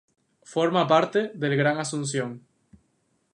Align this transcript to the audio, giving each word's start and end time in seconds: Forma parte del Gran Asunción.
Forma 0.53 0.87
parte 0.87 1.29
del 1.35 1.55
Gran 1.55 1.77
Asunción. 1.77 2.41